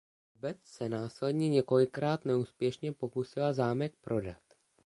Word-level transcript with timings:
Obec 0.37 0.57
se 0.63 0.89
následně 0.89 1.49
několikrát 1.49 2.25
neúspěšně 2.25 2.93
pokusila 2.93 3.53
zámek 3.53 3.93
prodat. 4.01 4.41